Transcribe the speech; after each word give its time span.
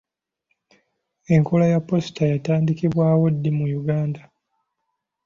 Enkola 1.33 1.65
ya 1.71 1.79
poosita 1.87 2.23
yatandikibwawo 2.33 3.25
ddi 3.35 3.49
mu 3.57 3.65
Uganda? 3.79 4.21